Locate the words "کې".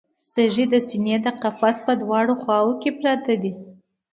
2.81-2.89